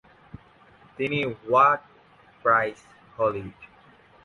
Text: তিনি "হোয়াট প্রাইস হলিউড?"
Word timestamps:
তিনি 0.97 1.19
"হোয়াট 1.35 1.81
প্রাইস 2.43 2.79
হলিউড?" 3.17 3.57